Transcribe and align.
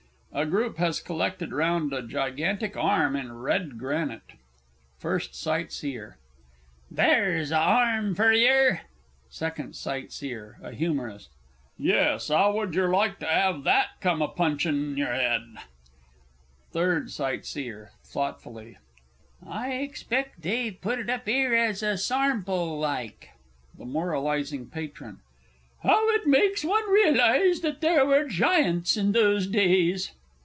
A 0.33 0.45
Group 0.45 0.77
has 0.77 1.01
collected 1.01 1.51
round 1.51 1.91
a 1.91 2.01
Gigantic 2.01 2.77
Arm 2.77 3.17
in 3.17 3.33
red 3.39 3.77
granite. 3.77 4.31
FIRST 4.97 5.35
SIGHTSEER. 5.35 6.15
There's 6.89 7.51
a 7.51 7.57
arm 7.57 8.15
for 8.15 8.31
yer! 8.31 8.79
SECOND 9.29 9.71
S. 9.71 9.85
(a 9.85 10.71
humourist). 10.71 11.31
Yes; 11.77 12.31
'ow 12.31 12.53
would 12.53 12.73
yer 12.75 12.87
like 12.87 13.19
to 13.19 13.29
'ave 13.29 13.63
that 13.65 13.89
come 13.99 14.21
a 14.21 14.29
punching 14.29 14.95
your 14.97 15.11
'ed? 15.13 15.55
THIRD 16.71 17.07
S. 17.07 17.57
(thoughtfully). 18.05 18.77
I 19.45 19.73
expect 19.73 20.43
they've 20.43 20.79
put 20.79 20.99
it 20.99 21.09
up 21.09 21.27
'ere 21.27 21.55
as 21.57 21.83
a 21.83 21.97
sarmple 21.97 22.79
like. 22.79 23.31
THE 23.77 23.83
MORALIZING 23.85 24.71
MATRON. 24.73 25.19
How 25.83 26.07
it 26.11 26.25
makes 26.25 26.63
one 26.63 26.89
realize 26.89 27.59
that 27.59 27.81
there 27.81 28.05
were 28.05 28.23
giants 28.29 28.95
in 28.95 29.11
those 29.11 29.45
days! 29.45 30.13